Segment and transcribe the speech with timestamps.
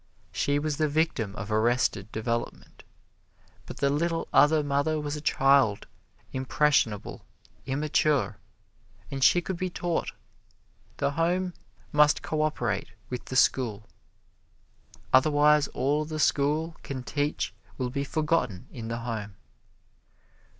[0.31, 2.81] She was the victim of arrested development;
[3.67, 5.85] but the little other mother was a child,
[6.33, 7.23] impressionable,
[7.67, 8.37] immature,
[9.11, 10.13] and she could be taught.
[10.97, 11.53] The home
[11.91, 13.87] must co operate with the school,
[15.13, 19.35] otherwise all the school can teach will be forgotten in the home.